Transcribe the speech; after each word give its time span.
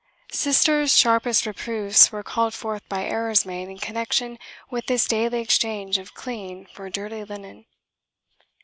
"Sister's" 0.31 0.97
sharpest 0.97 1.45
reproofs 1.45 2.11
were 2.11 2.23
called 2.23 2.55
forth 2.55 2.81
by 2.89 3.03
errors 3.05 3.45
made 3.45 3.67
in 3.69 3.77
connection 3.77 4.39
with 4.71 4.87
this 4.87 5.05
daily 5.07 5.39
exchange 5.41 5.99
of 5.99 6.15
clean 6.15 6.65
for 6.65 6.89
dirty 6.89 7.23
linen. 7.23 7.67